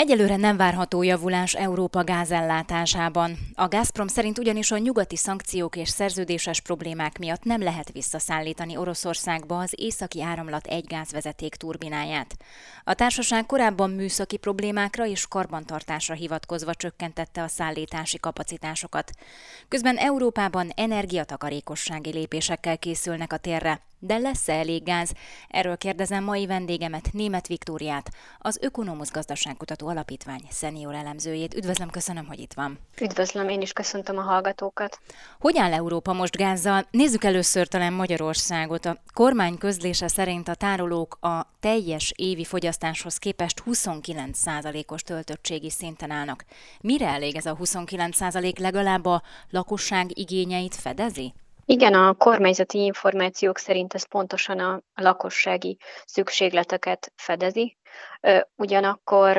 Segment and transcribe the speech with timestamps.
[0.00, 3.38] Egyelőre nem várható javulás Európa gázellátásában.
[3.54, 9.58] A Gazprom szerint ugyanis a nyugati szankciók és szerződéses problémák miatt nem lehet visszaszállítani Oroszországba
[9.58, 12.36] az északi áramlat egy gázvezeték turbináját.
[12.84, 19.10] A társaság korábban műszaki problémákra és karbantartásra hivatkozva csökkentette a szállítási kapacitásokat.
[19.68, 23.80] Közben Európában energiatakarékossági lépésekkel készülnek a térre.
[24.02, 25.12] De lesz-e elég gáz?
[25.48, 31.54] Erről kérdezem mai vendégemet, Német Viktóriát, az Ökonomusz Gazdaságkutató Alapítvány szenior elemzőjét.
[31.54, 32.78] Üdvözlöm, köszönöm, hogy itt van.
[33.00, 34.98] Üdvözlöm, én is köszöntöm a hallgatókat.
[35.38, 36.86] Hogy áll Európa most gázzal?
[36.90, 38.86] Nézzük először talán Magyarországot.
[38.86, 46.44] A kormány közlése szerint a tárolók a teljes évi fogyasztáshoz képest 29%-os töltöttségi szinten állnak.
[46.80, 51.34] Mire elég ez a 29% legalább a lakosság igényeit fedezi?
[51.64, 57.78] Igen, a kormányzati információk szerint ez pontosan a lakossági szükségleteket fedezi.
[58.56, 59.36] Ugyanakkor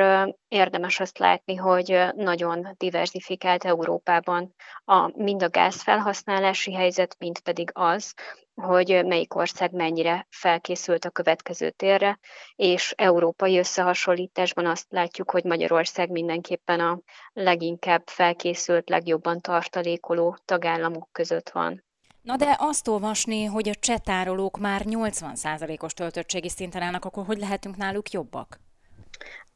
[0.48, 4.54] érdemes azt látni, hogy nagyon diversifikált Európában
[4.84, 8.14] a, mind a gázfelhasználási helyzet, mind pedig az,
[8.54, 12.18] hogy melyik ország mennyire felkészült a következő térre,
[12.54, 17.00] és európai összehasonlításban azt látjuk, hogy Magyarország mindenképpen a
[17.32, 21.84] leginkább felkészült, legjobban tartalékoló tagállamok között van.
[22.22, 27.76] Na de azt olvasni, hogy a csetárolók már 80%-os töltöttségi szinten állnak, akkor hogy lehetünk
[27.76, 28.60] náluk jobbak?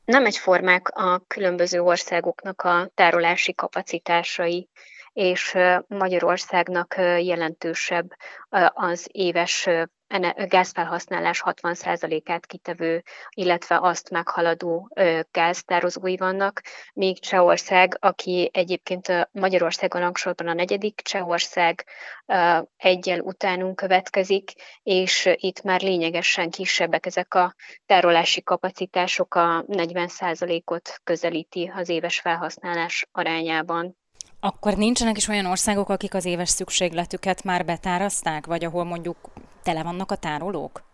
[0.05, 4.69] Nem egyformák a különböző országoknak a tárolási kapacitásai,
[5.13, 8.11] és Magyarországnak jelentősebb
[8.73, 9.69] az éves
[10.49, 14.91] gázfelhasználás 60%-át kitevő, illetve azt meghaladó
[15.31, 16.63] gáztározói vannak,
[16.95, 21.85] míg Csehország, aki egyébként Magyarországon rangsorban a negyedik, Csehország
[22.77, 27.55] egyel utánunk következik, és itt már lényegesen kisebbek ezek a
[27.87, 33.97] tárolási kapacitások, a 40%-ot közelíti az éves felhasználás arányában.
[34.41, 39.17] Akkor nincsenek is olyan országok, akik az éves szükségletüket már betárazták, vagy ahol mondjuk
[39.67, 40.86] tele vannak a tárolók?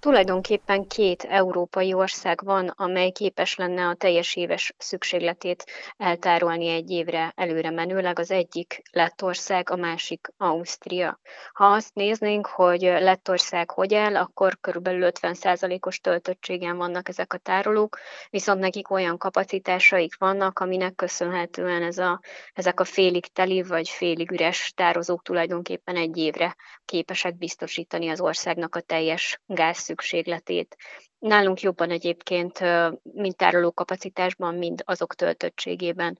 [0.00, 5.64] Tulajdonképpen két európai ország van, amely képes lenne a teljes éves szükségletét
[5.96, 8.18] eltárolni egy évre előre menőleg.
[8.18, 11.20] Az egyik Lettország, a másik Ausztria.
[11.52, 17.98] Ha azt néznénk, hogy Lettország hogy el, akkor körülbelül 50%-os töltöttségen vannak ezek a tárolók,
[18.30, 22.20] viszont nekik olyan kapacitásaik vannak, aminek köszönhetően ez a,
[22.54, 28.74] ezek a félig teli vagy félig üres tározók tulajdonképpen egy évre képesek biztosítani az országnak
[28.74, 30.76] a teljes gáz szükségletét.
[31.18, 32.60] Nálunk jobban egyébként,
[33.02, 36.18] mind tároló kapacitásban, mind azok töltöttségében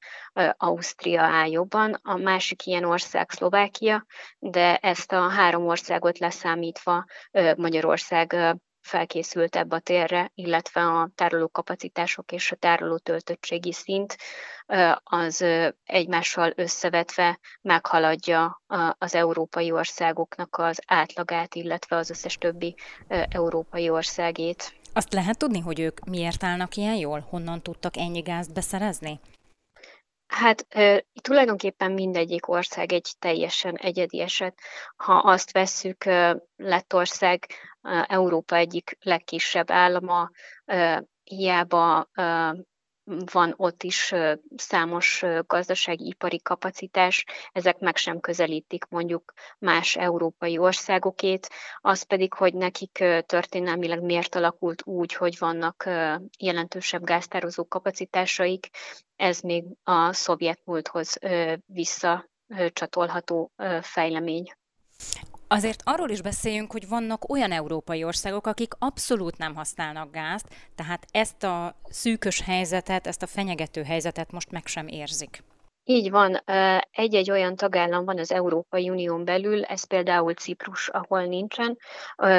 [0.56, 1.98] Ausztria áll jobban.
[2.02, 4.06] A másik ilyen ország Szlovákia,
[4.38, 7.04] de ezt a három országot leszámítva
[7.56, 14.16] Magyarország felkészült ebbe a térre, illetve a tárolókapacitások és a tároló töltöttségi szint
[15.04, 15.44] az
[15.84, 18.62] egymással összevetve meghaladja
[18.98, 22.74] az európai országoknak az átlagát, illetve az összes többi
[23.28, 24.74] európai országét.
[24.92, 27.26] Azt lehet tudni, hogy ők miért állnak ilyen jól?
[27.28, 29.20] Honnan tudtak ennyi gázt beszerezni?
[30.26, 30.66] Hát
[31.22, 34.58] tulajdonképpen mindegyik ország egy teljesen egyedi eset.
[34.96, 36.04] Ha azt vesszük,
[36.56, 37.46] Lettország
[38.06, 40.30] Európa egyik legkisebb állama,
[41.24, 42.08] hiába
[43.32, 44.14] van ott is
[44.56, 51.48] számos gazdasági ipari kapacitás, ezek meg sem közelítik mondjuk más európai országokét,
[51.80, 55.84] az pedig, hogy nekik történelmileg miért alakult úgy, hogy vannak
[56.38, 58.68] jelentősebb gáztározó kapacitásaik,
[59.16, 61.18] ez még a szovjet múlthoz
[61.66, 64.52] visszacsatolható fejlemény.
[65.48, 71.06] Azért arról is beszéljünk, hogy vannak olyan európai országok, akik abszolút nem használnak gázt, tehát
[71.10, 75.42] ezt a szűkös helyzetet, ezt a fenyegető helyzetet most meg sem érzik.
[75.84, 76.42] Így van,
[76.90, 81.78] egy-egy olyan tagállam van az Európai Unión belül, ez például Ciprus, ahol nincsen,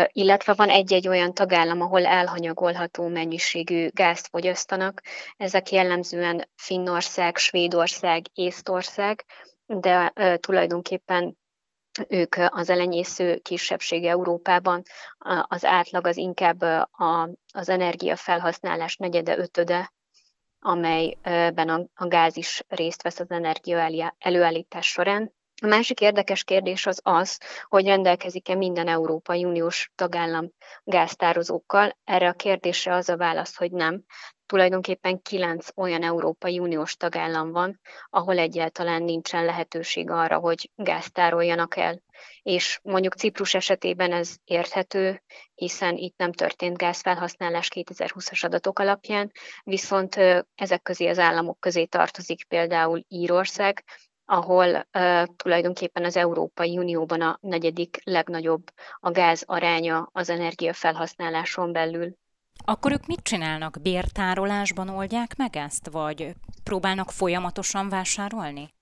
[0.07, 5.01] illetve van egy-egy olyan tagállam, ahol elhanyagolható mennyiségű gázt fogyasztanak.
[5.37, 9.25] Ezek jellemzően Finnország, Svédország, Észtország,
[9.65, 11.37] de tulajdonképpen
[12.07, 14.83] ők az elenyésző kisebbség Európában,
[15.47, 16.61] az átlag az inkább
[16.91, 19.93] a, az energiafelhasználás negyede, ötöde,
[20.59, 25.35] amelyben a, a gáz is részt vesz az energia előállítás során.
[25.61, 30.51] A másik érdekes kérdés az az, hogy rendelkezik-e minden Európai Uniós tagállam
[30.83, 31.97] gáztározókkal.
[32.03, 34.03] Erre a kérdésre az a válasz, hogy nem.
[34.47, 37.79] Tulajdonképpen kilenc olyan Európai Uniós tagállam van,
[38.09, 42.01] ahol egyáltalán nincsen lehetőség arra, hogy gázt tároljanak el.
[42.41, 45.23] És mondjuk Ciprus esetében ez érthető,
[45.55, 49.31] hiszen itt nem történt gázfelhasználás 2020-as adatok alapján,
[49.63, 50.15] viszont
[50.55, 53.83] ezek közé az államok közé tartozik például Írország,
[54.29, 58.63] ahol uh, tulajdonképpen az Európai Unióban a negyedik legnagyobb
[58.99, 62.15] a gáz aránya az energiafelhasználáson belül.
[62.65, 63.81] Akkor ők mit csinálnak?
[63.81, 66.33] Bértárolásban oldják meg ezt, vagy
[66.63, 68.75] próbálnak folyamatosan vásárolni?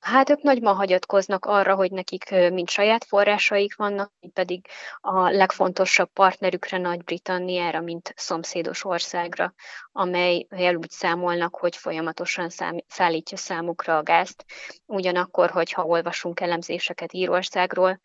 [0.00, 4.66] Hát ők nagyban hagyatkoznak arra, hogy nekik mind saját forrásaik vannak, mint pedig
[5.00, 9.54] a legfontosabb partnerükre Nagy-Britanniára, mint szomszédos országra,
[9.92, 14.44] amely úgy számolnak, hogy folyamatosan szám, szállítja számukra a gázt.
[14.86, 18.00] Ugyanakkor, hogyha olvasunk elemzéseket Írországról,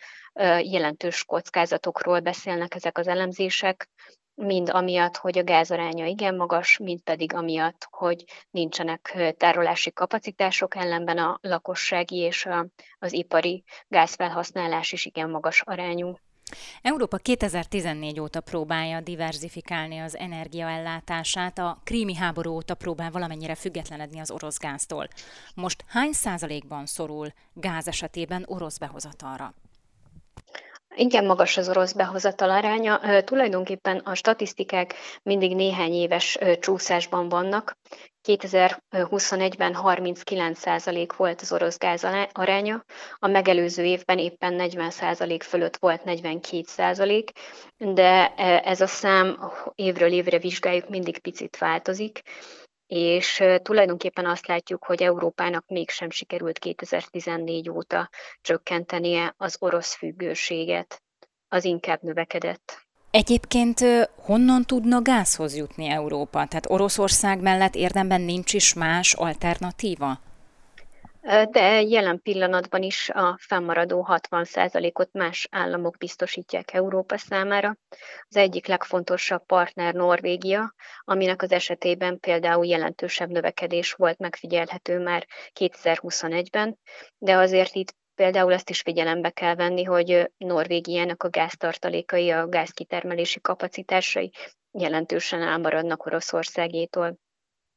[0.61, 3.89] jelentős kockázatokról beszélnek ezek az elemzések,
[4.37, 11.17] mind amiatt, hogy a gázaránya igen magas, mind pedig amiatt, hogy nincsenek tárolási kapacitások, ellenben
[11.17, 12.67] a lakossági és a,
[12.99, 16.15] az ipari gázfelhasználás is igen magas arányú.
[16.81, 24.31] Európa 2014 óta próbálja diversifikálni az energiaellátását, a krími háború óta próbál valamennyire függetlenedni az
[24.31, 25.07] orosz gáztól.
[25.55, 29.53] Most hány százalékban szorul gáz esetében orosz behozatalra?
[30.99, 33.23] Igen magas az orosz behozatal aránya.
[33.23, 37.77] Tulajdonképpen a statisztikák mindig néhány éves csúszásban vannak.
[38.27, 42.83] 2021-ben 39% volt az orosz gáz aránya,
[43.15, 47.27] a megelőző évben éppen 40% fölött volt 42%,
[47.77, 48.33] de
[48.63, 52.21] ez a szám évről évre vizsgáljuk, mindig picit változik
[52.87, 58.09] és tulajdonképpen azt látjuk, hogy Európának mégsem sikerült 2014 óta
[58.41, 61.01] csökkentenie az orosz függőséget,
[61.47, 62.85] az inkább növekedett.
[63.11, 63.79] Egyébként
[64.15, 66.45] honnan tudna gázhoz jutni Európa?
[66.47, 70.19] Tehát Oroszország mellett érdemben nincs is más alternatíva?
[71.27, 77.77] De jelen pillanatban is a fennmaradó 60%-ot más államok biztosítják Európa számára.
[78.27, 85.27] Az egyik legfontosabb partner Norvégia, aminek az esetében például jelentősebb növekedés volt megfigyelhető már
[85.59, 86.79] 2021-ben,
[87.17, 93.41] de azért itt Például azt is figyelembe kell venni, hogy Norvégiának a gáztartalékai, a gázkitermelési
[93.41, 94.31] kapacitásai
[94.71, 97.17] jelentősen elmaradnak Oroszországétól.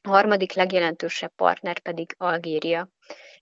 [0.02, 2.88] A harmadik legjelentősebb partner pedig Algéria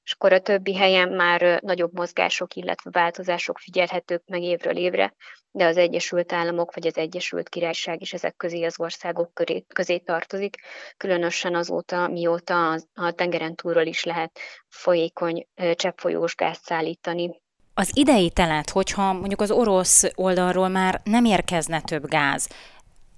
[0.09, 5.15] és akkor a többi helyen már nagyobb mozgások, illetve változások figyelhetők meg évről évre,
[5.51, 9.99] de az Egyesült Államok vagy az Egyesült Királyság is ezek közé az országok köré, közé
[9.99, 10.57] tartozik,
[10.97, 14.39] különösen azóta, mióta a tengeren túlról is lehet
[14.69, 17.41] folyékony cseppfolyós gázt szállítani.
[17.75, 22.49] Az idei telet, hogyha mondjuk az orosz oldalról már nem érkezne több gáz,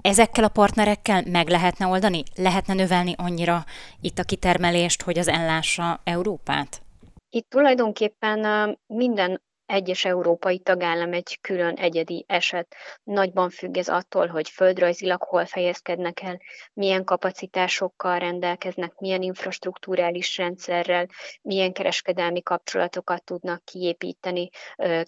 [0.02, 2.22] Ezekkel a partnerekkel meg lehetne oldani?
[2.34, 3.64] Lehetne növelni annyira
[4.00, 6.82] itt a kitermelést, hogy az ellássa Európát?
[7.30, 12.74] Itt tulajdonképpen minden egyes európai tagállam egy külön egyedi eset.
[13.02, 16.40] Nagyban függ ez attól, hogy földrajzilag hol fejezkednek el,
[16.72, 21.06] milyen kapacitásokkal rendelkeznek, milyen infrastruktúrális rendszerrel,
[21.42, 24.48] milyen kereskedelmi kapcsolatokat tudnak kiépíteni,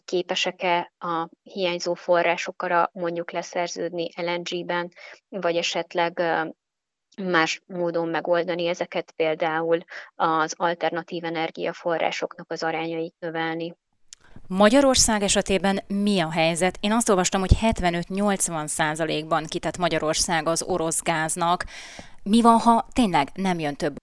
[0.04, 4.92] képesek-e a hiányzó forrásokra mondjuk leszerződni LNG-ben,
[5.28, 6.22] vagy esetleg
[7.22, 9.78] más módon megoldani ezeket, például
[10.14, 13.74] az alternatív energiaforrásoknak az arányait növelni.
[14.48, 16.76] Magyarország esetében mi a helyzet?
[16.80, 21.64] Én azt olvastam, hogy 75-80 százalékban kitett Magyarország az orosz gáznak.
[22.22, 23.96] Mi van, ha tényleg nem jön több?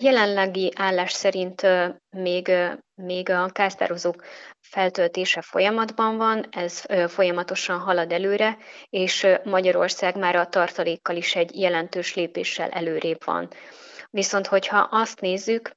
[0.00, 1.66] Jelenlegi állás szerint
[2.16, 2.52] még,
[2.94, 4.24] még a gáztározók
[4.60, 12.14] feltöltése folyamatban van, ez folyamatosan halad előre, és Magyarország már a tartalékkal is egy jelentős
[12.14, 13.48] lépéssel előrébb van.
[14.10, 15.70] Viszont, hogyha azt nézzük,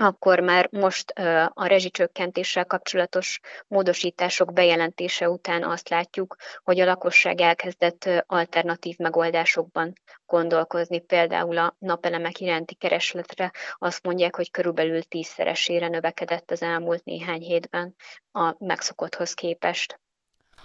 [0.00, 1.10] akkor már most
[1.54, 9.92] a rezsicsökkentéssel kapcsolatos módosítások bejelentése után azt látjuk, hogy a lakosság elkezdett alternatív megoldásokban
[10.26, 17.40] gondolkozni, például a napelemek iránti keresletre azt mondják, hogy körülbelül tízszeresére növekedett az elmúlt néhány
[17.40, 17.94] hétben
[18.32, 20.00] a megszokotthoz képest.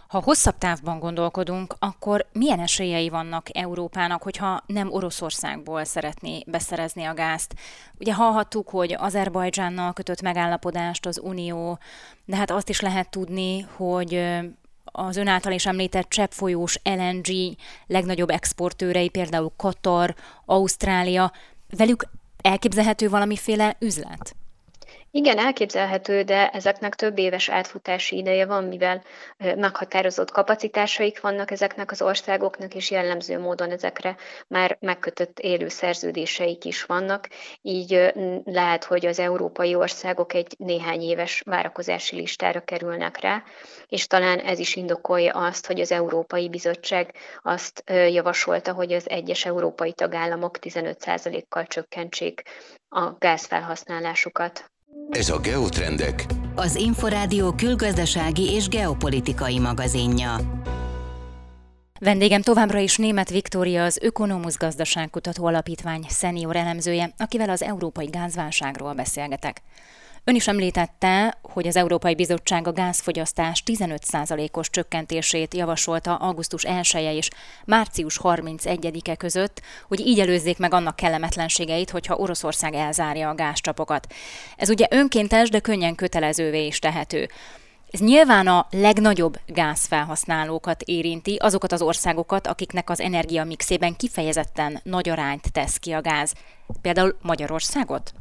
[0.07, 7.13] Ha hosszabb távban gondolkodunk, akkor milyen esélyei vannak Európának, hogyha nem Oroszországból szeretné beszerezni a
[7.13, 7.55] gázt?
[7.99, 11.79] Ugye hallhattuk, hogy Azerbajdzsánnal kötött megállapodást az Unió,
[12.25, 14.25] de hát azt is lehet tudni, hogy
[14.83, 17.27] az ön által is említett cseppfolyós LNG
[17.87, 21.31] legnagyobb exportőrei, például Katar, Ausztrália,
[21.77, 22.07] velük
[22.41, 24.35] elképzelhető valamiféle üzlet?
[25.15, 29.03] Igen, elképzelhető, de ezeknek több éves átfutási ideje van, mivel
[29.38, 34.15] meghatározott kapacitásaik vannak ezeknek az országoknak, és jellemző módon ezekre
[34.48, 37.29] már megkötött élő szerződéseik is vannak.
[37.62, 43.43] Így lehet, hogy az európai országok egy néhány éves várakozási listára kerülnek rá,
[43.88, 49.45] és talán ez is indokolja azt, hogy az Európai Bizottság azt javasolta, hogy az egyes
[49.45, 52.41] európai tagállamok 15%-kal csökkentsék
[52.89, 54.74] a gázfelhasználásukat.
[55.09, 60.35] Ez a Geotrendek, az Inforádió külgazdasági és geopolitikai magazinja.
[62.00, 68.93] Vendégem továbbra is német Viktória, az Ökonomusz Gazdaságkutató Alapítvány szenior elemzője, akivel az európai gázválságról
[68.93, 69.62] beszélgetek.
[70.27, 77.13] Ön is említette, hogy az Európai Bizottság a gázfogyasztás 15%-os csökkentését javasolta augusztus 1 -e
[77.13, 77.29] és
[77.65, 84.13] március 31-e között, hogy így előzzék meg annak kellemetlenségeit, hogyha Oroszország elzárja a gázcsapokat.
[84.58, 87.29] Ez ugye önkéntes, de könnyen kötelezővé is tehető.
[87.91, 95.51] Ez nyilván a legnagyobb gázfelhasználókat érinti, azokat az országokat, akiknek az energiamixében kifejezetten nagy arányt
[95.51, 96.34] tesz ki a gáz.
[96.82, 98.13] Például Magyarországot?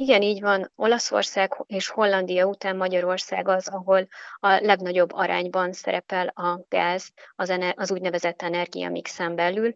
[0.00, 0.72] Igen, így van.
[0.76, 7.78] Olaszország és Hollandia után Magyarország az, ahol a legnagyobb arányban szerepel a gáz az, ener-
[7.78, 9.74] az úgynevezett energiamixen belül,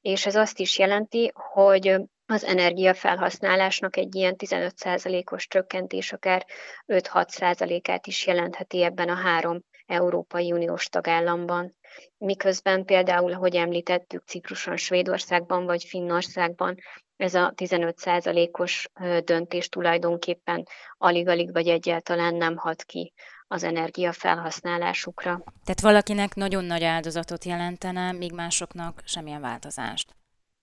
[0.00, 6.46] és ez azt is jelenti, hogy az energiafelhasználásnak egy ilyen 15%-os csökkentés akár
[6.86, 11.76] 5-6%-át is jelentheti ebben a három Európai Uniós tagállamban.
[12.18, 16.76] Miközben például, ahogy említettük, Cipruson, Svédországban vagy Finnországban
[17.16, 18.88] ez a 15%-os
[19.24, 20.66] döntés tulajdonképpen
[20.98, 23.12] alig-alig vagy egyáltalán nem hat ki
[23.46, 25.42] az energia felhasználásukra.
[25.64, 30.14] Tehát valakinek nagyon nagy áldozatot jelentene, míg másoknak semmilyen változást.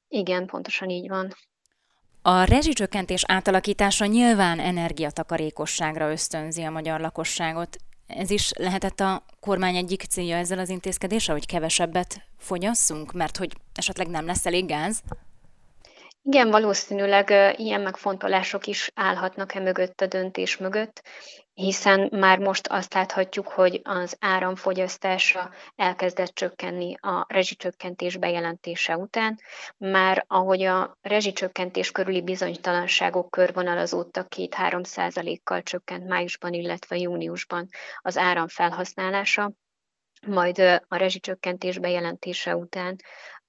[0.08, 1.36] Igen, pontosan így van.
[2.22, 7.78] A rezsicsökkentés átalakítása nyilván energiatakarékosságra ösztönzi a magyar lakosságot.
[8.08, 13.52] Ez is lehetett a kormány egyik célja ezzel az intézkedéssel, hogy kevesebbet fogyasszunk, mert hogy
[13.74, 15.02] esetleg nem lesz elég gáz?
[16.24, 21.02] Igen, valószínűleg ilyen megfontolások is állhatnak e mögött a döntés mögött,
[21.54, 29.40] hiszen már most azt láthatjuk, hogy az áramfogyasztása elkezdett csökkenni a rezsicsökkentés bejelentése után.
[29.78, 37.68] Már ahogy a rezsicsökkentés körüli bizonytalanságok körvonalazódtak, 2-3 százalékkal csökkent májusban, illetve júniusban
[38.02, 39.52] az áram felhasználása,
[40.28, 42.96] majd a rezsicsökkentés bejelentése után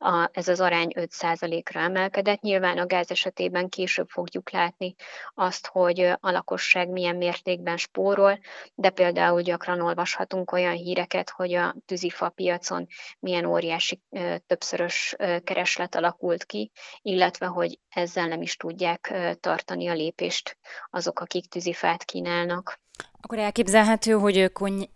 [0.03, 2.41] a, ez az arány 5%-ra emelkedett.
[2.41, 4.95] Nyilván a gáz esetében később fogjuk látni
[5.35, 8.39] azt, hogy a lakosság milyen mértékben spórol,
[8.75, 12.87] de például gyakran olvashatunk olyan híreket, hogy a tűzifa piacon
[13.19, 14.01] milyen óriási
[14.47, 15.15] többszörös
[15.45, 16.71] kereslet alakult ki,
[17.03, 20.59] illetve hogy ezzel nem is tudják tartani a lépést
[20.91, 22.81] azok, akik tűzifát kínálnak.
[23.21, 24.51] Akkor elképzelhető, hogy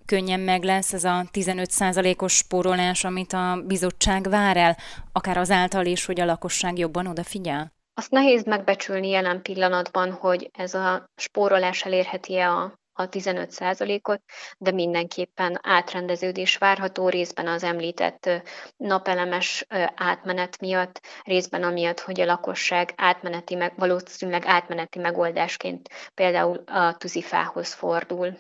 [0.07, 4.77] könnyen meg lesz ez a 15%-os spórolás, amit a bizottság vár el,
[5.13, 7.73] akár azáltal is, hogy a lakosság jobban odafigyel?
[7.95, 14.23] Azt nehéz megbecsülni jelen pillanatban, hogy ez a spórolás elérheti-e a a 15%-ot,
[14.59, 18.31] de mindenképpen átrendeződés várható részben az említett
[18.77, 26.97] napelemes átmenet miatt, részben amiatt, hogy a lakosság átmeneti, meg, valószínűleg átmeneti megoldásként például a
[26.97, 28.39] tűzifához fordul.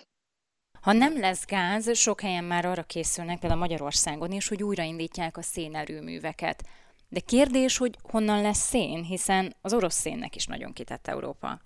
[0.80, 5.42] Ha nem lesz gáz, sok helyen már arra készülnek, például Magyarországon is, hogy újraindítják a
[5.42, 6.62] szénerőműveket.
[7.08, 11.60] De kérdés, hogy honnan lesz szén, hiszen az orosz szénnek is nagyon kitett Európa.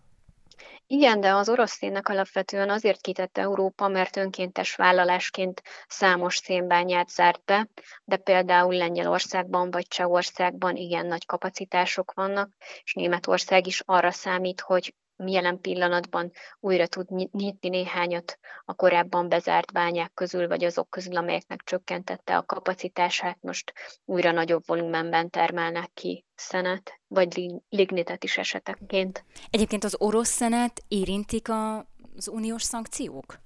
[0.92, 7.44] Igen, de az orosz szénnek alapvetően azért kitette Európa, mert önkéntes vállalásként számos szénbányát zárt
[7.44, 7.68] be,
[8.04, 12.50] de például Lengyelországban vagy Csehországban igen nagy kapacitások vannak,
[12.82, 14.94] és Németország is arra számít, hogy
[15.26, 21.62] jelen pillanatban újra tud nyitni néhányat a korábban bezárt bányák közül, vagy azok közül, amelyeknek
[21.64, 23.72] csökkentette a kapacitását, most
[24.04, 29.24] újra nagyobb volumenben termelnek ki szenet, vagy lignitet is esetenként.
[29.50, 31.78] Egyébként az orosz szenet érintik a,
[32.16, 33.40] az uniós szankciók?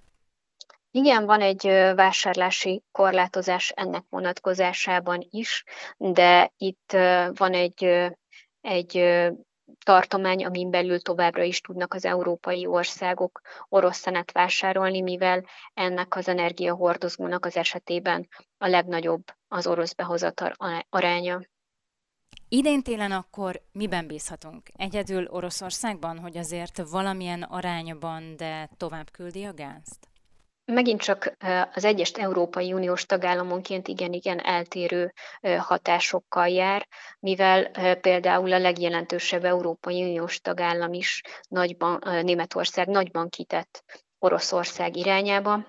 [0.91, 5.65] Igen, van egy vásárlási korlátozás ennek vonatkozásában is,
[5.97, 6.93] de itt
[7.35, 7.85] van egy,
[8.61, 8.97] egy
[9.85, 15.45] tartomány, amin belül továbbra is tudnak az európai országok orosz szenet vásárolni, mivel
[15.75, 18.29] ennek az energiahordozónak az esetében
[18.59, 20.53] a legnagyobb az orosz behozatal
[20.89, 21.41] aránya.
[22.49, 24.63] Idén télen akkor miben bízhatunk?
[24.77, 30.14] Egyedül Oroszországban, hogy azért valamilyen arányban, de tovább küldi a gázt?
[30.65, 31.37] Megint csak
[31.75, 35.13] az egyes Európai Uniós tagállamonként igen-igen eltérő
[35.59, 36.89] hatásokkal jár,
[37.21, 45.67] mivel például a legjelentősebb Európai Uniós tagállam is nagyban, Németország nagyban kitett Oroszország irányába,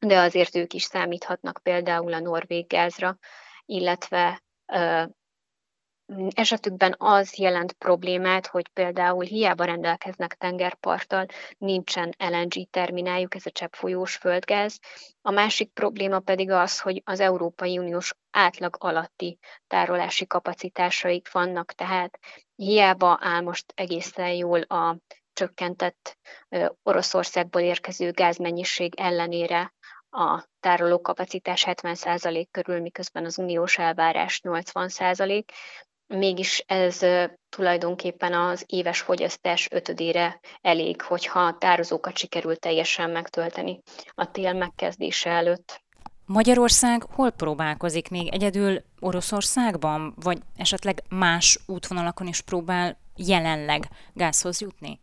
[0.00, 3.18] de azért ők is számíthatnak például a norvég gázra,
[3.64, 4.42] illetve
[6.34, 11.26] esetükben az jelent problémát, hogy például hiába rendelkeznek tengerparttal,
[11.58, 14.78] nincsen LNG termináljuk, ez a cseppfolyós földgáz.
[15.22, 22.18] A másik probléma pedig az, hogy az Európai Uniós átlag alatti tárolási kapacitásaik vannak, tehát
[22.54, 24.96] hiába áll most egészen jól a
[25.32, 26.18] csökkentett
[26.82, 29.72] Oroszországból érkező gázmennyiség ellenére
[30.10, 35.44] a tárolókapacitás 70% körül, miközben az uniós elvárás 80%,
[36.10, 37.00] mégis ez
[37.48, 43.80] tulajdonképpen az éves fogyasztás ötödére elég, hogyha a tározókat sikerül teljesen megtölteni
[44.14, 45.82] a tél megkezdése előtt.
[46.26, 55.00] Magyarország hol próbálkozik még egyedül Oroszországban, vagy esetleg más útvonalakon is próbál jelenleg gázhoz jutni?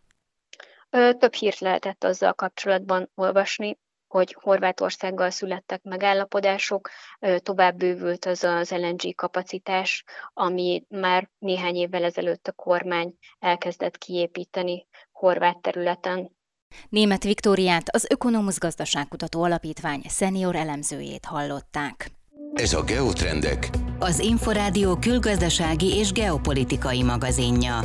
[0.90, 6.90] Több hírt lehetett azzal kapcsolatban olvasni, hogy Horvátországgal születtek megállapodások,
[7.36, 14.86] tovább bővült az az LNG kapacitás, ami már néhány évvel ezelőtt a kormány elkezdett kiépíteni
[15.12, 16.36] horvát területen.
[16.88, 22.10] Német Viktóriát, az Ökonomusz Gazdaságkutató Alapítvány szenior elemzőjét hallották.
[22.52, 23.68] Ez a Geotrendek.
[23.98, 27.80] Az Inforádió külgazdasági és geopolitikai magazinja.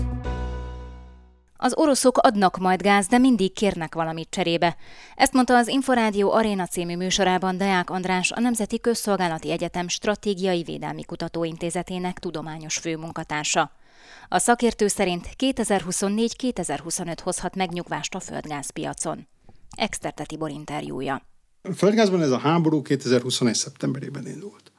[1.64, 4.76] Az oroszok adnak majd gáz, de mindig kérnek valamit cserébe.
[5.16, 11.04] Ezt mondta az Inforádió Aréna című műsorában Deák András, a Nemzeti Közszolgálati Egyetem Stratégiai Védelmi
[11.04, 13.72] Kutatóintézetének tudományos főmunkatársa.
[14.28, 19.28] A szakértő szerint 2024-2025 hozhat megnyugvást a földgázpiacon.
[19.78, 21.22] Exterte Tibor interjúja.
[21.62, 23.56] A földgázban ez a háború 2021.
[23.56, 24.72] szeptemberében indult.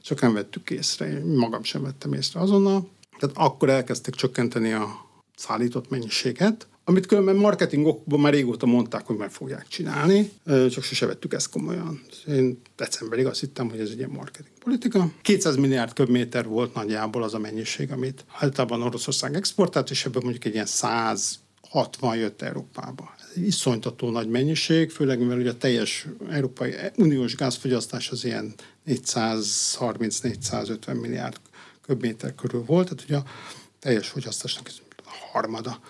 [0.00, 2.90] Sokan vettük észre, én magam sem vettem észre azonnal.
[3.18, 5.06] Tehát akkor elkezdték csökkenteni a
[5.38, 11.34] szállított mennyiséget, amit különben marketingokban már régóta mondták, hogy meg fogják csinálni, csak sose vettük
[11.34, 12.02] ezt komolyan.
[12.26, 15.10] Én decemberig azt hittem, hogy ez egy ilyen marketing politika.
[15.22, 20.44] 200 milliárd köbméter volt nagyjából az a mennyiség, amit általában Oroszország exportált, és ebből mondjuk
[20.44, 23.14] egy ilyen 160 jött Európába.
[23.18, 28.54] Ez egy iszonytató nagy mennyiség, főleg mivel ugye a teljes Európai Uniós gázfogyasztás az ilyen
[28.86, 31.36] 430-450 milliárd
[31.82, 33.24] köbméter körül volt, tehát ugye a
[33.78, 34.70] teljes fogyasztásnak
[35.38, 35.80] harmada,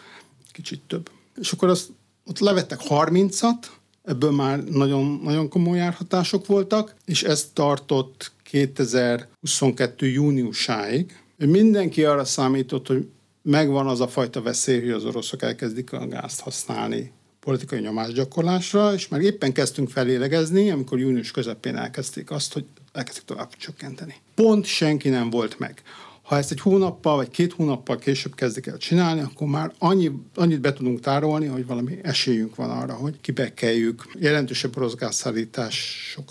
[0.53, 1.11] kicsit több.
[1.41, 1.89] És akkor azt
[2.25, 3.67] ott levettek 30-at,
[4.05, 10.07] ebből már nagyon, nagyon komoly járhatások voltak, és ez tartott 2022.
[10.07, 11.21] júniusáig.
[11.37, 13.09] Mindenki arra számított, hogy
[13.43, 19.09] megvan az a fajta veszély, hogy az oroszok elkezdik a gázt használni politikai nyomásgyakorlásra, és
[19.09, 24.15] már éppen kezdtünk felélegezni, amikor június közepén elkezdték azt, hogy elkezdték tovább csökkenteni.
[24.35, 25.83] Pont senki nem volt meg.
[26.29, 30.61] Ha ezt egy hónappal vagy két hónappal később kezdik el csinálni, akkor már annyi, annyit
[30.61, 35.25] be tudunk tárolni, hogy valami esélyünk van arra, hogy kibekeljük jelentősebb orosz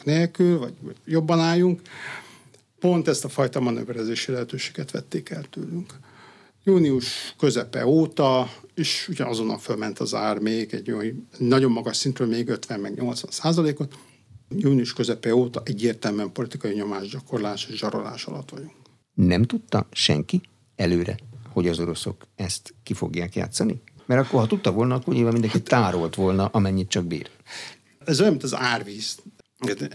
[0.04, 0.74] nélkül, vagy
[1.06, 1.82] jobban álljunk.
[2.80, 5.94] Pont ezt a fajta manőverezési lehetőséget vették el tőlünk.
[6.64, 12.28] Június közepe óta, és ugye azonnal fölment az ár még egy olyan, nagyon magas szintről
[12.28, 13.96] még 50 meg 80 százalékot.
[14.50, 18.87] Június közepe óta egyértelműen politikai nyomásgyakorlás és zsarolás alatt vagyunk.
[19.18, 20.42] Nem tudta senki
[20.76, 21.18] előre,
[21.50, 23.82] hogy az oroszok ezt ki fogják játszani?
[24.06, 27.30] Mert akkor, ha tudta volna, akkor nyilván mindenki tárolt volna, amennyit csak bír.
[28.06, 29.18] Ez olyan, mint az árvíz.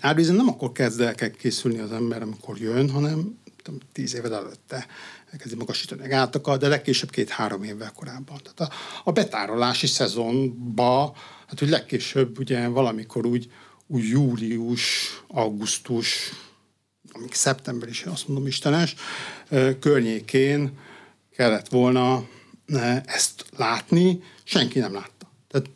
[0.01, 4.33] Árvízen nem akkor kezd el kell készülni az ember, amikor jön, hanem tudom, tíz éved
[4.33, 4.87] előtte
[5.31, 8.41] elkezdi magasítani a gátakat, de legkésőbb két-három évvel korábban.
[8.43, 13.51] Tehát a, a betárolási szezonba, hát hogy legkésőbb ugye valamikor úgy,
[13.87, 16.31] úgy július, augusztus,
[17.13, 18.95] amíg szeptember is, azt mondom istenes,
[19.81, 20.79] környékén
[21.37, 22.29] kellett volna
[23.05, 25.31] ezt látni, senki nem látta.
[25.49, 25.71] Tehát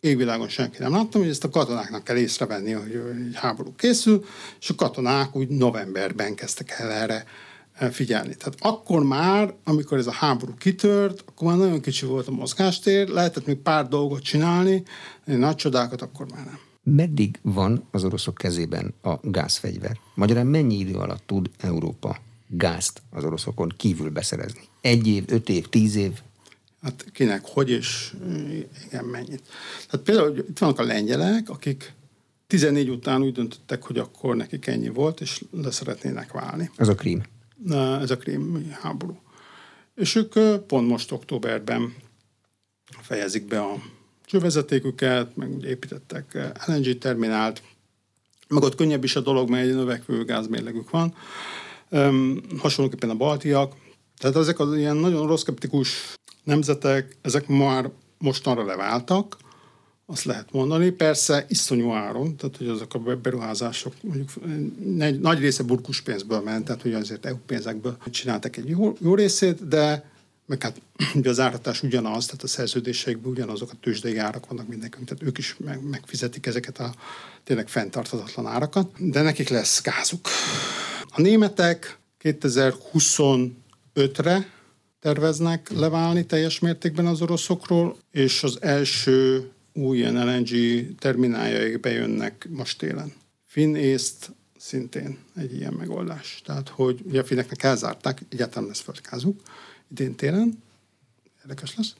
[0.00, 4.24] égvilágon senki nem látta, hogy ezt a katonáknak kell észrevenni, hogy egy háború készül,
[4.60, 7.24] és a katonák úgy novemberben kezdtek el erre
[7.90, 8.34] figyelni.
[8.34, 13.08] Tehát akkor már, amikor ez a háború kitört, akkor már nagyon kicsi volt a mozgástér,
[13.08, 14.82] lehetett még pár dolgot csinálni,
[15.24, 19.98] nagy csodákat akkor már nem meddig van az oroszok kezében a gázfegyver?
[20.14, 24.60] Magyarán mennyi idő alatt tud Európa gázt az oroszokon kívül beszerezni?
[24.80, 26.20] Egy év, öt év, tíz év?
[26.82, 28.14] Hát kinek, hogy és
[28.86, 29.42] igen, mennyit.
[29.90, 31.94] Tehát például itt vannak a lengyelek, akik
[32.46, 36.70] 14 után úgy döntöttek, hogy akkor nekik ennyi volt, és le szeretnének válni.
[36.76, 37.22] Ez a krím.
[38.00, 39.20] Ez a krím háború.
[39.94, 40.32] És ők
[40.66, 41.94] pont most októberben
[43.00, 43.82] fejezik be a
[44.32, 47.62] csővezetéküket, meg építettek LNG terminált,
[48.48, 51.14] meg ott könnyebb is a dolog, mert egy növekvő gázmérlegük van.
[51.90, 53.74] Um, hasonlóképpen a baltiak.
[54.18, 55.44] Tehát ezek az ilyen nagyon rossz
[56.44, 59.36] nemzetek, ezek már mostanra leváltak,
[60.06, 60.90] azt lehet mondani.
[60.90, 64.28] Persze iszonyú áron, tehát hogy azok a beruházások mondjuk
[64.98, 69.14] egy nagy része burkus pénzből ment, tehát hogy azért EU pénzekből csináltak egy jó, jó
[69.14, 70.11] részét, de
[70.46, 70.80] meg hát
[71.14, 75.38] ugye az áratás ugyanaz, tehát a szerződéseikben ugyanazok a tőzsdei árak vannak mindenkünk, tehát ők
[75.38, 76.94] is meg, megfizetik ezeket a
[77.44, 80.28] tényleg fenntarthatatlan árakat, de nekik lesz gázuk.
[81.08, 84.50] A németek 2025-re
[85.00, 90.50] terveznek leválni teljes mértékben az oroszokról, és az első új ilyen LNG
[90.98, 93.12] termináljaik bejönnek most télen.
[93.46, 96.40] Finn észt szintén egy ilyen megoldás.
[96.44, 99.40] Tehát, hogy ugye a finneknek elzárták, egyáltalán lesz földgázuk,
[99.92, 100.62] idén télen,
[101.40, 101.94] érdekes lesz,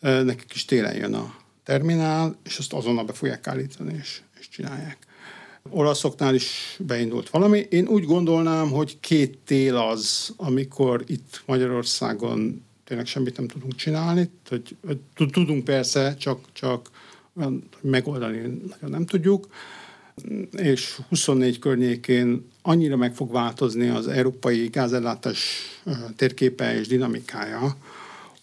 [0.00, 4.98] nekik is télen jön a terminál, és azt azonnal be fogják állítani, és, és csinálják.
[5.68, 7.66] Olaszoknál is beindult valami.
[7.70, 14.30] Én úgy gondolnám, hogy két tél az, amikor itt Magyarországon tényleg semmit nem tudunk csinálni,
[14.48, 14.76] hogy,
[15.30, 16.90] tudunk persze, csak, csak
[17.80, 19.48] megoldani nagyon nem tudjuk,
[20.56, 25.38] és 24 környékén annyira meg fog változni az európai gázellátás
[26.16, 27.76] térképe és dinamikája,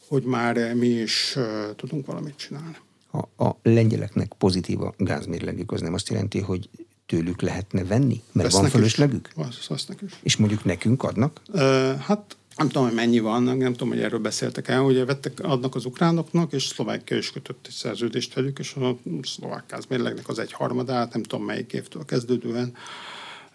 [0.08, 1.38] hogy már mi is
[1.76, 2.78] tudunk valamit csinálni.
[3.12, 6.70] A, a lengyeleknek pozitív a gázmérlegük, az nem azt jelenti, hogy
[7.06, 8.22] tőlük lehetne venni?
[8.32, 9.30] Mert Vesznek van fölöslegük?
[9.68, 10.14] Vesznek is.
[10.22, 11.42] És mondjuk nekünk adnak?
[11.48, 15.40] Uh, hát nem tudom, hogy mennyi van, nem tudom, hogy erről beszéltek el, hogy vettek,
[15.40, 20.40] adnak az ukránoknak, és Szlovákia is kötött egy szerződést velük, és a szlovák gázmérlegnek az
[20.40, 22.74] egy harmadát, nem tudom melyik évtől kezdődően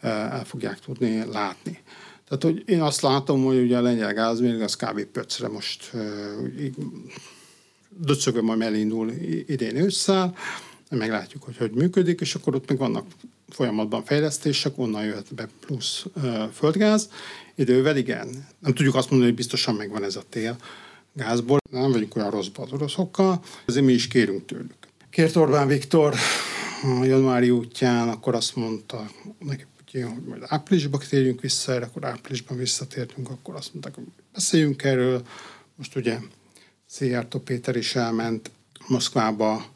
[0.01, 1.79] el fogják tudni látni.
[2.29, 5.05] Tehát, hogy én azt látom, hogy ugye a lengyel gázmérleg az kb.
[5.05, 5.91] pöcre most
[7.89, 9.11] döcögöm, majd elindul
[9.47, 10.37] idén ősszel,
[10.91, 13.07] meglátjuk, hogy hogy működik, és akkor ott még vannak
[13.55, 16.05] folyamatban fejlesztések, onnan jöhet be plusz
[16.53, 17.09] földgáz.
[17.55, 18.47] Idővel igen.
[18.59, 20.57] Nem tudjuk azt mondani, hogy biztosan megvan ez a tél
[21.13, 21.59] gázból.
[21.71, 24.75] Nem vagyunk olyan rosszban az oroszokkal, ezért mi is kérünk tőlük.
[25.11, 26.15] Kért Orbán Viktor
[27.01, 29.65] a januári útján, akkor azt mondta neki
[30.01, 35.27] hogy majd áprilisban térjünk vissza, erre, akkor áprilisban visszatértünk, akkor azt mondták, hogy beszéljünk erről.
[35.75, 36.19] Most ugye
[36.87, 38.51] Szijjártó Péter is elment
[38.87, 39.72] Moszkvába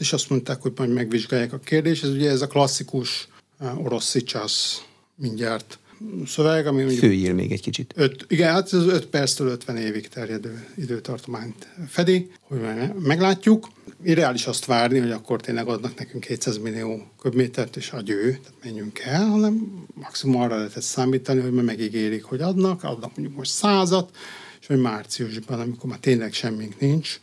[0.00, 2.04] és azt mondták, hogy majd megvizsgálják a kérdést.
[2.04, 3.28] Ez ugye ez a klasszikus
[3.60, 4.82] uh, orosz szicsász
[5.14, 5.78] mindjárt
[6.26, 7.00] szöveg, ami mondjuk...
[7.00, 7.92] Főír még egy kicsit.
[7.96, 12.60] Öt, igen, hát ez 5 perctől 50 évig terjedő időtartományt fedi, hogy
[13.02, 13.68] meglátjuk.
[14.04, 18.98] Irreális azt várni, hogy akkor tényleg adnak nekünk 200 millió köbmétert, és agyő, tehát menjünk
[18.98, 24.16] el, hanem maximum arra lehetett számítani, hogy megígérik, hogy adnak, adnak mondjuk most százat,
[24.60, 27.20] és hogy márciusban, amikor már tényleg semmink nincs,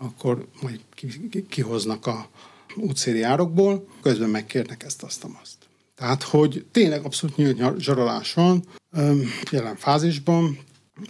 [0.00, 0.80] akkor majd
[1.48, 2.28] kihoznak a
[2.76, 5.56] útszéli árokból, közben megkérnek ezt, azt, azt.
[5.94, 8.64] Tehát, hogy tényleg abszolút nyílt zsarolás van
[9.50, 10.58] jelen fázisban,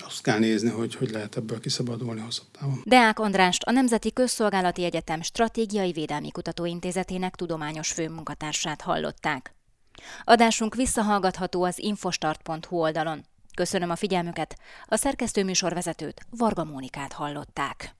[0.05, 2.83] azt kell nézni, hogy hogy lehet ebből kiszabadulni hosszabb távon.
[2.85, 9.55] Deák Andrást, a Nemzeti Közszolgálati Egyetem Stratégiai Védelmi Kutatóintézetének tudományos főmunkatársát hallották.
[10.24, 13.24] Adásunk visszahallgatható az infostart.hu oldalon.
[13.55, 17.94] Köszönöm a figyelmüket, a szerkesztőműsorvezetőt, Varga Mónikát hallották.